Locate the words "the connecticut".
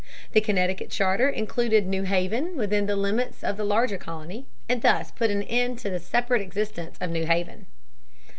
0.31-0.89